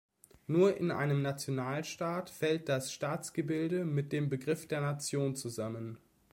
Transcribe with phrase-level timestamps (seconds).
[0.47, 5.99] Nur in einem Nationalstaat fällt das Staatsgebilde mit dem Begriff der Nation zusammen.